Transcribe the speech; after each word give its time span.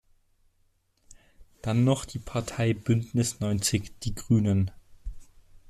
Dann 1.61 1.83
noch 1.83 2.05
die 2.05 2.17
Partei 2.17 2.73
Bündnis 2.73 3.39
neunzig 3.39 3.99
die 3.99 4.15
Grünen. 4.15 4.71